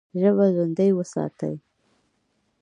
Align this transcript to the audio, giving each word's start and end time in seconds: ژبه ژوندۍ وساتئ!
ژبه 0.21 0.45
ژوندۍ 0.55 0.89
وساتئ! 0.97 1.55